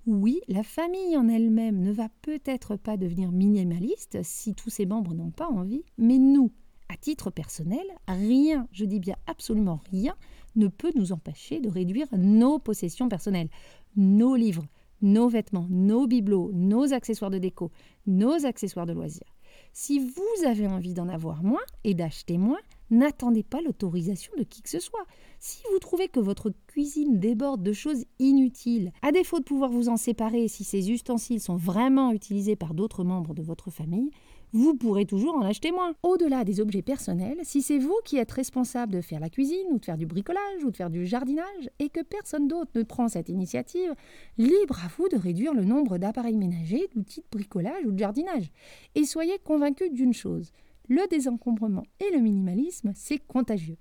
Oui, 0.06 0.40
la 0.48 0.62
famille 0.62 1.16
en 1.16 1.28
elle-même 1.28 1.80
ne 1.80 1.92
va 1.92 2.08
peut-être 2.22 2.76
pas 2.76 2.96
devenir 2.96 3.30
minimaliste 3.30 4.18
si 4.22 4.54
tous 4.54 4.70
ses 4.70 4.86
membres 4.86 5.14
n'ont 5.14 5.30
pas 5.30 5.48
envie, 5.48 5.84
mais 5.98 6.18
nous, 6.18 6.50
à 6.88 6.96
titre 6.96 7.30
personnel, 7.30 7.86
rien, 8.06 8.66
je 8.72 8.84
dis 8.84 9.00
bien 9.00 9.16
absolument 9.26 9.80
rien, 9.90 10.16
ne 10.56 10.68
peut 10.68 10.92
nous 10.94 11.12
empêcher 11.12 11.60
de 11.60 11.68
réduire 11.68 12.06
nos 12.12 12.58
possessions 12.58 13.08
personnelles, 13.08 13.50
nos 13.96 14.34
livres, 14.34 14.66
nos 15.02 15.28
vêtements, 15.28 15.66
nos 15.70 16.06
bibelots, 16.06 16.50
nos 16.52 16.92
accessoires 16.92 17.30
de 17.30 17.38
déco, 17.38 17.70
nos 18.06 18.46
accessoires 18.46 18.86
de 18.86 18.92
loisirs. 18.92 19.36
Si 19.72 19.98
vous 19.98 20.46
avez 20.46 20.66
envie 20.66 20.94
d'en 20.94 21.08
avoir 21.08 21.42
moins 21.42 21.62
et 21.84 21.94
d'acheter 21.94 22.38
moins, 22.38 22.60
n'attendez 22.90 23.42
pas 23.42 23.60
l'autorisation 23.60 24.32
de 24.38 24.42
qui 24.42 24.62
que 24.62 24.70
ce 24.70 24.80
soit. 24.80 25.06
Si 25.40 25.62
vous 25.70 25.78
trouvez 25.78 26.08
que 26.08 26.18
votre 26.18 26.52
cuisine 26.66 27.20
déborde 27.20 27.62
de 27.62 27.72
choses 27.72 28.04
inutiles, 28.18 28.92
à 29.02 29.12
défaut 29.12 29.38
de 29.38 29.44
pouvoir 29.44 29.70
vous 29.70 29.88
en 29.88 29.96
séparer 29.96 30.48
si 30.48 30.64
ces 30.64 30.90
ustensiles 30.90 31.40
sont 31.40 31.54
vraiment 31.54 32.10
utilisés 32.10 32.56
par 32.56 32.74
d'autres 32.74 33.04
membres 33.04 33.34
de 33.34 33.42
votre 33.42 33.70
famille, 33.70 34.10
vous 34.52 34.74
pourrez 34.74 35.04
toujours 35.04 35.36
en 35.36 35.42
acheter 35.42 35.70
moins. 35.70 35.94
Au-delà 36.02 36.42
des 36.42 36.60
objets 36.60 36.82
personnels, 36.82 37.38
si 37.44 37.62
c'est 37.62 37.78
vous 37.78 37.96
qui 38.04 38.16
êtes 38.16 38.32
responsable 38.32 38.92
de 38.92 39.00
faire 39.00 39.20
la 39.20 39.30
cuisine 39.30 39.68
ou 39.70 39.78
de 39.78 39.84
faire 39.84 39.96
du 39.96 40.06
bricolage 40.06 40.64
ou 40.64 40.72
de 40.72 40.76
faire 40.76 40.90
du 40.90 41.06
jardinage 41.06 41.70
et 41.78 41.88
que 41.88 42.02
personne 42.02 42.48
d'autre 42.48 42.72
ne 42.74 42.82
prend 42.82 43.08
cette 43.08 43.28
initiative, 43.28 43.94
libre 44.38 44.80
à 44.84 44.88
vous 44.96 45.08
de 45.08 45.16
réduire 45.16 45.54
le 45.54 45.64
nombre 45.64 45.98
d'appareils 45.98 46.36
ménagers, 46.36 46.88
d'outils 46.96 47.20
de 47.20 47.38
bricolage 47.38 47.84
ou 47.86 47.92
de 47.92 47.98
jardinage. 47.98 48.50
Et 48.96 49.04
soyez 49.04 49.38
convaincus 49.44 49.92
d'une 49.92 50.14
chose, 50.14 50.50
le 50.88 51.06
désencombrement 51.08 51.84
et 52.00 52.12
le 52.12 52.20
minimalisme, 52.20 52.92
c'est 52.96 53.18
contagieux. 53.18 53.76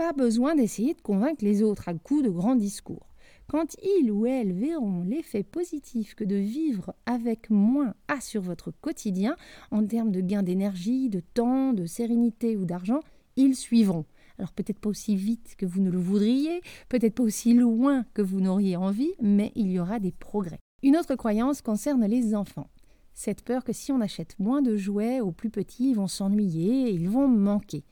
Pas 0.00 0.14
besoin 0.14 0.54
d'essayer 0.54 0.94
de 0.94 1.00
convaincre 1.02 1.44
les 1.44 1.62
autres 1.62 1.90
à 1.90 1.92
coups 1.92 2.24
de 2.24 2.30
grands 2.30 2.56
discours. 2.56 3.06
Quand 3.48 3.76
ils 4.00 4.10
ou 4.10 4.24
elles 4.24 4.54
verront 4.54 5.02
l'effet 5.02 5.42
positif 5.42 6.14
que 6.14 6.24
de 6.24 6.36
vivre 6.36 6.94
avec 7.04 7.50
moins 7.50 7.92
a 8.08 8.18
sur 8.22 8.40
votre 8.40 8.70
quotidien, 8.70 9.36
en 9.70 9.84
termes 9.84 10.10
de 10.10 10.22
gain 10.22 10.42
d'énergie, 10.42 11.10
de 11.10 11.20
temps, 11.20 11.74
de 11.74 11.84
sérénité 11.84 12.56
ou 12.56 12.64
d'argent, 12.64 13.00
ils 13.36 13.54
suivront. 13.54 14.06
Alors 14.38 14.52
peut-être 14.52 14.78
pas 14.78 14.88
aussi 14.88 15.16
vite 15.16 15.54
que 15.58 15.66
vous 15.66 15.82
ne 15.82 15.90
le 15.90 15.98
voudriez, 15.98 16.62
peut-être 16.88 17.16
pas 17.16 17.24
aussi 17.24 17.52
loin 17.52 18.06
que 18.14 18.22
vous 18.22 18.40
n'auriez 18.40 18.76
envie, 18.76 19.12
mais 19.20 19.52
il 19.54 19.70
y 19.70 19.78
aura 19.78 19.98
des 20.00 20.12
progrès. 20.12 20.60
Une 20.82 20.96
autre 20.96 21.14
croyance 21.14 21.60
concerne 21.60 22.06
les 22.06 22.34
enfants. 22.34 22.70
Cette 23.12 23.42
peur 23.42 23.64
que 23.64 23.74
si 23.74 23.92
on 23.92 24.00
achète 24.00 24.38
moins 24.38 24.62
de 24.62 24.78
jouets 24.78 25.20
aux 25.20 25.30
plus 25.30 25.50
petits, 25.50 25.90
ils 25.90 25.96
vont 25.96 26.08
s'ennuyer 26.08 26.88
et 26.88 26.94
ils 26.94 27.10
vont 27.10 27.28
manquer. 27.28 27.84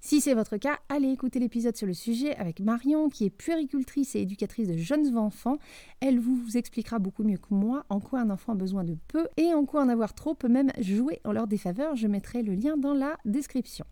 Si 0.00 0.20
c'est 0.20 0.34
votre 0.34 0.56
cas, 0.56 0.78
allez 0.88 1.08
écouter 1.08 1.38
l'épisode 1.38 1.76
sur 1.76 1.86
le 1.86 1.94
sujet 1.94 2.36
avec 2.36 2.60
Marion, 2.60 3.08
qui 3.08 3.24
est 3.24 3.30
puéricultrice 3.30 4.14
et 4.14 4.20
éducatrice 4.20 4.68
de 4.68 4.76
jeunes 4.76 5.16
enfants. 5.16 5.58
Elle 6.00 6.20
vous 6.20 6.56
expliquera 6.56 6.98
beaucoup 6.98 7.24
mieux 7.24 7.38
que 7.38 7.52
moi 7.54 7.84
en 7.88 8.00
quoi 8.00 8.20
un 8.20 8.30
enfant 8.30 8.52
a 8.52 8.56
besoin 8.56 8.84
de 8.84 8.96
peu 9.08 9.26
et 9.36 9.52
en 9.54 9.64
quoi 9.64 9.82
en 9.82 9.88
avoir 9.88 10.14
trop 10.14 10.34
peut 10.34 10.48
même 10.48 10.70
jouer 10.78 11.20
en 11.24 11.32
leur 11.32 11.46
défaveur. 11.46 11.96
Je 11.96 12.06
mettrai 12.06 12.42
le 12.42 12.54
lien 12.54 12.76
dans 12.76 12.94
la 12.94 13.16
description. 13.24 13.86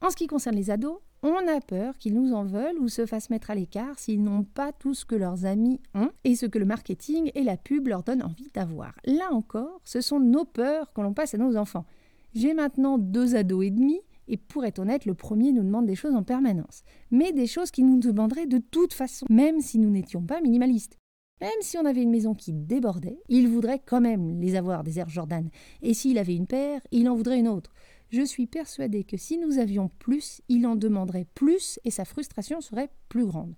En 0.00 0.10
ce 0.10 0.16
qui 0.16 0.26
concerne 0.26 0.56
les 0.56 0.70
ados, 0.70 0.98
on 1.22 1.48
a 1.48 1.60
peur 1.60 1.96
qu'ils 1.96 2.14
nous 2.14 2.34
en 2.34 2.44
veulent 2.44 2.78
ou 2.78 2.88
se 2.88 3.06
fassent 3.06 3.30
mettre 3.30 3.50
à 3.50 3.54
l'écart 3.54 3.98
s'ils 3.98 4.22
n'ont 4.22 4.44
pas 4.44 4.72
tout 4.72 4.92
ce 4.92 5.06
que 5.06 5.14
leurs 5.14 5.46
amis 5.46 5.80
ont 5.94 6.10
et 6.24 6.36
ce 6.36 6.46
que 6.46 6.58
le 6.58 6.66
marketing 6.66 7.30
et 7.34 7.42
la 7.42 7.56
pub 7.56 7.88
leur 7.88 8.02
donnent 8.02 8.22
envie 8.22 8.50
d'avoir. 8.52 8.94
Là 9.06 9.32
encore, 9.32 9.80
ce 9.84 10.00
sont 10.00 10.20
nos 10.20 10.44
peurs 10.44 10.92
que 10.92 11.00
l'on 11.00 11.14
passe 11.14 11.34
à 11.34 11.38
nos 11.38 11.56
enfants. 11.56 11.86
J'ai 12.34 12.52
maintenant 12.52 12.98
deux 12.98 13.36
ados 13.36 13.64
et 13.64 13.70
demi 13.70 14.00
et 14.28 14.36
pour 14.36 14.64
être 14.64 14.78
honnête, 14.78 15.04
le 15.04 15.14
premier 15.14 15.52
nous 15.52 15.62
demande 15.62 15.86
des 15.86 15.94
choses 15.94 16.14
en 16.14 16.22
permanence, 16.22 16.82
mais 17.10 17.32
des 17.32 17.46
choses 17.46 17.70
qu'il 17.70 17.86
nous 17.86 17.98
demanderait 17.98 18.46
de 18.46 18.58
toute 18.58 18.92
façon, 18.92 19.26
même 19.30 19.60
si 19.60 19.78
nous 19.78 19.90
n'étions 19.90 20.22
pas 20.22 20.40
minimalistes. 20.40 20.98
Même 21.40 21.50
si 21.60 21.76
on 21.76 21.84
avait 21.84 22.02
une 22.02 22.10
maison 22.10 22.34
qui 22.34 22.52
débordait, 22.52 23.18
il 23.28 23.48
voudrait 23.48 23.82
quand 23.84 24.00
même 24.00 24.40
les 24.40 24.54
avoir 24.54 24.84
des 24.84 25.02
Jordan, 25.08 25.50
et 25.82 25.92
s'il 25.92 26.18
avait 26.18 26.36
une 26.36 26.46
paire, 26.46 26.80
il 26.92 27.08
en 27.08 27.16
voudrait 27.16 27.40
une 27.40 27.48
autre. 27.48 27.72
Je 28.10 28.22
suis 28.22 28.46
persuadée 28.46 29.02
que 29.02 29.16
si 29.16 29.38
nous 29.38 29.58
avions 29.58 29.90
plus, 29.98 30.40
il 30.48 30.66
en 30.66 30.76
demanderait 30.76 31.26
plus 31.34 31.80
et 31.84 31.90
sa 31.90 32.04
frustration 32.04 32.60
serait 32.60 32.90
plus 33.08 33.26
grande. 33.26 33.56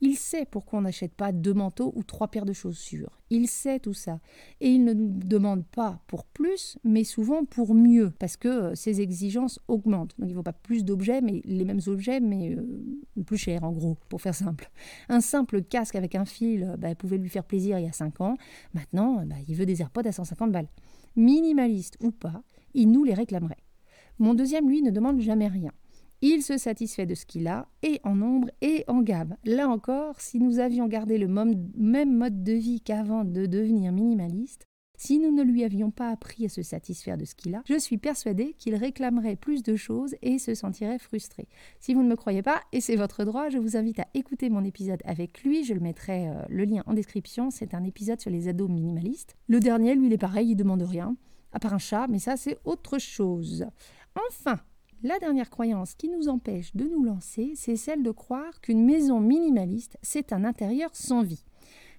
Il 0.00 0.16
sait 0.16 0.44
pourquoi 0.44 0.78
on 0.78 0.82
n'achète 0.82 1.14
pas 1.14 1.32
deux 1.32 1.54
manteaux 1.54 1.92
ou 1.96 2.02
trois 2.02 2.28
paires 2.28 2.44
de 2.44 2.52
chaussures. 2.52 3.20
Il 3.30 3.48
sait 3.48 3.80
tout 3.80 3.94
ça. 3.94 4.20
Et 4.60 4.68
il 4.68 4.84
ne 4.84 4.92
nous 4.92 5.08
demande 5.08 5.64
pas 5.64 6.00
pour 6.06 6.24
plus, 6.24 6.78
mais 6.84 7.02
souvent 7.04 7.44
pour 7.44 7.74
mieux, 7.74 8.12
parce 8.18 8.36
que 8.36 8.48
euh, 8.48 8.74
ses 8.74 9.00
exigences 9.00 9.58
augmentent. 9.68 10.14
Donc 10.18 10.28
il 10.28 10.32
ne 10.32 10.36
faut 10.36 10.42
pas 10.42 10.52
plus 10.52 10.84
d'objets, 10.84 11.20
mais 11.20 11.40
les 11.44 11.64
mêmes 11.64 11.80
objets, 11.86 12.20
mais 12.20 12.54
euh, 12.54 13.22
plus 13.24 13.38
chers 13.38 13.64
en 13.64 13.72
gros, 13.72 13.96
pour 14.08 14.20
faire 14.20 14.34
simple. 14.34 14.70
Un 15.08 15.20
simple 15.20 15.62
casque 15.62 15.96
avec 15.96 16.14
un 16.14 16.24
fil 16.24 16.64
euh, 16.64 16.76
bah, 16.76 16.94
pouvait 16.94 17.18
lui 17.18 17.30
faire 17.30 17.44
plaisir 17.44 17.78
il 17.78 17.86
y 17.86 17.88
a 17.88 17.92
5 17.92 18.20
ans. 18.20 18.36
Maintenant, 18.74 19.24
bah, 19.24 19.36
il 19.48 19.54
veut 19.54 19.66
des 19.66 19.80
AirPods 19.80 20.06
à 20.06 20.12
150 20.12 20.52
balles. 20.52 20.68
Minimaliste 21.16 21.96
ou 22.00 22.10
pas, 22.10 22.42
il 22.74 22.90
nous 22.90 23.04
les 23.04 23.14
réclamerait. 23.14 23.56
Mon 24.18 24.34
deuxième, 24.34 24.68
lui, 24.68 24.82
ne 24.82 24.90
demande 24.90 25.20
jamais 25.20 25.48
rien. 25.48 25.72
Il 26.22 26.42
se 26.42 26.56
satisfait 26.56 27.06
de 27.06 27.14
ce 27.14 27.26
qu'il 27.26 27.46
a, 27.46 27.68
et 27.82 28.00
en 28.02 28.14
nombre 28.14 28.50
et 28.62 28.84
en 28.88 29.02
gamme. 29.02 29.36
Là 29.44 29.68
encore, 29.68 30.20
si 30.20 30.40
nous 30.40 30.58
avions 30.58 30.86
gardé 30.86 31.18
le 31.18 31.28
même 31.28 32.16
mode 32.16 32.42
de 32.42 32.52
vie 32.52 32.80
qu'avant 32.80 33.24
de 33.24 33.46
devenir 33.46 33.92
minimaliste, 33.92 34.66
si 34.98 35.18
nous 35.18 35.30
ne 35.30 35.42
lui 35.42 35.62
avions 35.62 35.90
pas 35.90 36.08
appris 36.08 36.46
à 36.46 36.48
se 36.48 36.62
satisfaire 36.62 37.18
de 37.18 37.26
ce 37.26 37.34
qu'il 37.34 37.54
a, 37.54 37.62
je 37.66 37.78
suis 37.78 37.98
persuadée 37.98 38.54
qu'il 38.58 38.74
réclamerait 38.74 39.36
plus 39.36 39.62
de 39.62 39.76
choses 39.76 40.14
et 40.22 40.38
se 40.38 40.54
sentirait 40.54 40.98
frustré. 40.98 41.48
Si 41.80 41.92
vous 41.92 42.02
ne 42.02 42.08
me 42.08 42.16
croyez 42.16 42.42
pas, 42.42 42.62
et 42.72 42.80
c'est 42.80 42.96
votre 42.96 43.24
droit, 43.24 43.50
je 43.50 43.58
vous 43.58 43.76
invite 43.76 44.00
à 44.00 44.06
écouter 44.14 44.48
mon 44.48 44.64
épisode 44.64 45.02
avec 45.04 45.42
lui, 45.42 45.64
je 45.64 45.74
le 45.74 45.80
mettrai 45.80 46.28
euh, 46.28 46.42
le 46.48 46.64
lien 46.64 46.82
en 46.86 46.94
description, 46.94 47.50
c'est 47.50 47.74
un 47.74 47.84
épisode 47.84 48.20
sur 48.20 48.30
les 48.30 48.48
ados 48.48 48.70
minimalistes. 48.70 49.36
Le 49.48 49.60
dernier, 49.60 49.94
lui, 49.94 50.06
il 50.06 50.12
est 50.14 50.18
pareil, 50.18 50.50
il 50.52 50.56
demande 50.56 50.82
rien, 50.82 51.14
à 51.52 51.58
part 51.58 51.74
un 51.74 51.78
chat, 51.78 52.06
mais 52.08 52.18
ça 52.18 52.38
c'est 52.38 52.58
autre 52.64 52.98
chose. 52.98 53.66
Enfin, 54.30 54.60
la 55.02 55.18
dernière 55.18 55.50
croyance 55.50 55.94
qui 55.94 56.08
nous 56.08 56.28
empêche 56.28 56.74
de 56.74 56.84
nous 56.84 57.04
lancer, 57.04 57.52
c'est 57.54 57.76
celle 57.76 58.02
de 58.02 58.10
croire 58.10 58.60
qu'une 58.60 58.84
maison 58.84 59.20
minimaliste, 59.20 59.98
c'est 60.02 60.32
un 60.32 60.44
intérieur 60.44 60.90
sans 60.94 61.22
vie. 61.22 61.44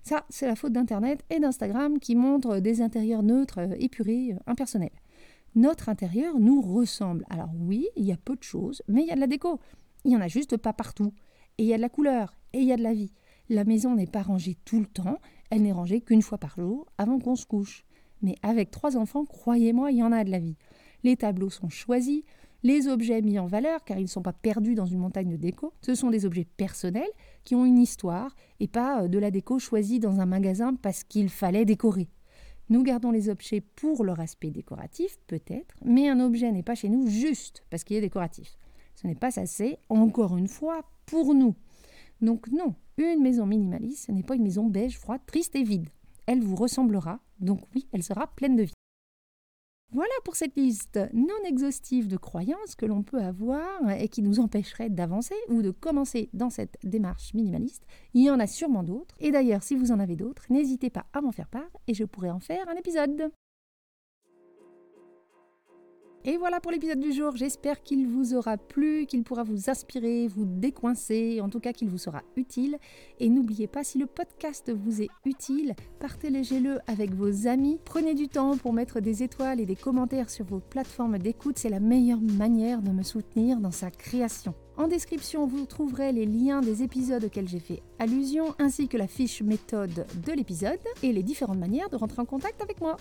Ça, 0.04 0.26
c'est 0.30 0.48
la 0.48 0.56
faute 0.56 0.74
d'Internet 0.74 1.24
et 1.30 1.40
d'Instagram 1.40 2.00
qui 2.00 2.16
montrent 2.16 2.60
des 2.60 2.82
intérieurs 2.82 3.24
neutres, 3.24 3.60
épurés, 3.80 4.36
impersonnels. 4.48 5.02
Notre 5.56 5.90
intérieur 5.90 6.40
nous 6.40 6.62
ressemble. 6.62 7.26
Alors 7.30 7.50
oui, 7.60 7.88
il 7.96 8.06
y 8.06 8.12
a 8.12 8.18
peu 8.18 8.36
de 8.36 8.44
choses, 8.44 8.82
mais 8.88 9.02
il 9.02 9.08
y 9.08 9.12
a 9.12 9.16
de 9.16 9.20
la 9.20 9.28
déco. 9.28 9.60
Il 10.06 10.12
n'y 10.12 10.18
en 10.18 10.22
a 10.22 10.28
juste 10.28 10.58
pas 10.58 10.74
partout. 10.74 11.14
Et 11.58 11.64
il 11.64 11.68
y 11.68 11.74
a 11.74 11.78
de 11.78 11.82
la 11.82 11.90
couleur, 11.90 12.36
et 12.54 12.60
il 12.60 12.66
y 12.66 12.72
a 12.72 12.78
de 12.78 12.84
la 12.84 12.94
vie. 12.94 13.12
La 13.50 13.64
maison 13.64 13.96
n'est 13.96 14.08
pas 14.08 14.22
rangée 14.22 14.58
tout 14.66 14.80
le 14.80 14.86
temps, 14.86 15.20
elle 15.50 15.62
n'est 15.62 15.72
rangée 15.72 16.02
qu'une 16.02 16.22
fois 16.22 16.38
par 16.38 16.56
jour 16.60 16.86
avant 16.98 17.20
qu'on 17.20 17.36
se 17.36 17.46
couche. 17.46 17.86
Mais 18.22 18.36
avec 18.44 18.72
trois 18.72 18.98
enfants, 18.98 19.26
croyez-moi, 19.26 19.92
il 19.92 19.98
y 19.98 20.04
en 20.04 20.12
a 20.12 20.24
de 20.24 20.32
la 20.32 20.40
vie. 20.40 20.58
Les 21.04 21.16
tableaux 21.16 21.50
sont 21.50 21.70
choisis, 21.70 22.24
les 22.64 22.88
objets 22.88 23.22
mis 23.22 23.40
en 23.40 23.46
valeur, 23.46 23.84
car 23.84 23.98
ils 23.98 24.04
ne 24.04 24.08
sont 24.08 24.22
pas 24.22 24.34
perdus 24.34 24.76
dans 24.76 24.86
une 24.86 25.00
montagne 25.00 25.30
de 25.30 25.36
déco, 25.38 25.74
ce 25.82 25.96
sont 25.96 26.10
des 26.10 26.26
objets 26.26 26.46
personnels 26.46 27.10
qui 27.44 27.56
ont 27.56 27.66
une 27.66 27.80
histoire 27.80 28.36
et 28.60 28.68
pas 28.68 29.04
euh, 29.04 29.08
de 29.08 29.20
la 29.20 29.32
déco 29.32 29.60
choisie 29.60 30.00
dans 30.00 30.20
un 30.20 30.26
magasin 30.26 30.74
parce 30.76 31.04
qu'il 31.04 31.30
fallait 31.30 31.66
décorer. 31.66 32.10
Nous 32.70 32.84
gardons 32.84 33.12
les 33.12 33.30
objets 33.30 33.62
pour 33.62 34.04
leur 34.04 34.20
aspect 34.20 34.52
décoratif, 34.52 35.18
peut-être, 35.28 35.76
mais 35.86 36.10
un 36.10 36.20
objet 36.20 36.52
n'est 36.52 36.64
pas 36.64 36.76
chez 36.76 36.90
nous 36.90 37.08
juste 37.08 37.64
parce 37.70 37.84
qu'il 37.84 37.96
est 37.96 38.02
décoratif. 38.02 38.58
Ce 38.96 39.08
n'est 39.08 39.16
pas 39.16 39.40
assez, 39.40 39.78
encore 39.90 40.36
une 40.36 40.50
fois, 40.50 40.84
pour 41.06 41.34
nous. 41.34 41.56
Donc 42.20 42.50
non, 42.50 42.76
une 42.98 43.22
maison 43.22 43.46
minimaliste, 43.46 44.08
ce 44.08 44.12
n'est 44.12 44.24
pas 44.24 44.36
une 44.36 44.44
maison 44.44 44.66
beige, 44.66 44.98
froide, 44.98 45.22
triste 45.28 45.56
et 45.56 45.64
vide. 45.64 45.88
Elle 46.26 46.42
vous 46.42 46.56
ressemblera, 46.56 47.20
donc 47.40 47.62
oui, 47.74 47.88
elle 47.94 48.04
sera 48.04 48.28
pleine 48.28 48.56
de 48.56 48.64
vie. 48.64 48.77
Voilà 49.94 50.14
pour 50.26 50.36
cette 50.36 50.58
liste 50.58 51.00
non 51.14 51.38
exhaustive 51.46 52.10
de 52.10 52.18
croyances 52.18 52.76
que 52.76 52.86
l'on 52.86 53.04
peut 53.04 53.22
avoir 53.22 53.90
et 53.90 54.10
qui 54.10 54.22
nous 54.22 54.40
empêcheraient 54.40 54.90
d'avancer 54.90 55.36
ou 55.48 55.62
de 55.62 55.72
commencer 55.72 56.30
dans 56.34 56.50
cette 56.50 56.78
démarche 56.84 57.34
minimaliste. 57.34 57.86
Il 58.14 58.24
y 58.24 58.30
en 58.30 58.40
a 58.40 58.48
sûrement 58.48 58.84
d'autres. 58.84 59.16
Et 59.20 59.32
d'ailleurs, 59.32 59.64
si 59.64 59.76
vous 59.76 59.94
en 59.94 60.00
avez 60.00 60.18
d'autres, 60.18 60.44
n'hésitez 60.50 60.90
pas 60.90 61.06
à 61.14 61.22
m'en 61.22 61.32
faire 61.32 61.48
part 61.48 61.72
et 61.88 61.94
je 61.94 62.04
pourrai 62.04 62.30
en 62.30 62.42
faire 62.42 62.68
un 62.68 62.76
épisode. 62.76 63.32
Et 66.30 66.36
voilà 66.36 66.60
pour 66.60 66.74
l'épisode 66.74 67.00
du 67.00 67.14
jour. 67.14 67.38
J'espère 67.38 67.82
qu'il 67.82 68.06
vous 68.06 68.34
aura 68.34 68.58
plu, 68.58 69.06
qu'il 69.06 69.24
pourra 69.24 69.44
vous 69.44 69.70
inspirer, 69.70 70.28
vous 70.28 70.44
décoincer, 70.44 71.40
en 71.40 71.48
tout 71.48 71.62
cas 71.62 71.72
qu'il 71.72 71.88
vous 71.88 71.98
sera 71.98 72.22
utile. 72.36 72.80
Et 73.22 73.30
n'oubliez 73.30 73.68
pas, 73.68 73.86
si 73.86 73.98
le 73.98 74.08
podcast 74.08 74.70
vous 74.70 75.02
est 75.02 75.08
utile, 75.24 75.74
partagez-le 76.02 76.80
avec 76.86 77.14
vos 77.14 77.48
amis. 77.48 77.80
Prenez 77.86 78.14
du 78.14 78.28
temps 78.28 78.58
pour 78.58 78.74
mettre 78.74 79.00
des 79.00 79.24
étoiles 79.24 79.62
et 79.62 79.66
des 79.66 79.78
commentaires 79.78 80.30
sur 80.30 80.44
vos 80.44 80.60
plateformes 80.60 81.18
d'écoute. 81.18 81.58
C'est 81.60 81.70
la 81.70 81.80
meilleure 81.80 82.20
manière 82.20 82.82
de 82.82 82.92
me 82.92 83.04
soutenir 83.04 83.62
dans 83.62 83.72
sa 83.72 83.90
création. 83.90 84.54
En 84.76 84.90
description, 84.90 85.48
vous 85.48 85.66
trouverez 85.66 86.12
les 86.12 86.26
liens 86.26 86.60
des 86.60 86.84
épisodes 86.84 87.24
auxquels 87.24 87.48
j'ai 87.48 87.62
fait 87.62 87.82
allusion, 88.00 88.54
ainsi 88.60 88.90
que 88.90 88.98
la 88.98 89.08
fiche 89.08 89.42
méthode 89.42 90.06
de 90.26 90.34
l'épisode 90.34 90.78
et 91.04 91.14
les 91.14 91.24
différentes 91.24 91.58
manières 91.58 91.90
de 91.90 91.96
rentrer 91.96 92.22
en 92.22 92.26
contact 92.26 92.62
avec 92.62 92.82
moi. 92.82 92.98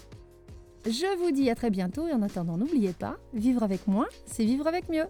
Je 0.88 1.19
vous 1.19 1.33
dis 1.33 1.50
à 1.50 1.57
très 1.57 1.71
bientôt 1.71 2.07
et 2.07 2.12
en 2.12 2.23
attendant, 2.23 2.57
n'oubliez 2.57 2.93
pas, 2.93 3.16
vivre 3.35 3.64
avec 3.64 3.88
moins, 3.88 4.07
c'est 4.25 4.45
vivre 4.45 4.69
avec 4.69 4.88
mieux. 4.88 5.07